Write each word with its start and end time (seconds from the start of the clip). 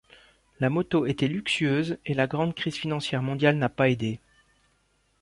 La 0.59 0.71
moto 0.71 1.05
était 1.05 1.27
luxueuse, 1.27 1.99
et 2.07 2.15
la 2.15 2.25
grande 2.25 2.55
crise 2.55 2.73
financière 2.75 3.21
mondiale 3.21 3.57
n'a 3.57 3.69
pas 3.69 3.87
aidé. 3.87 4.19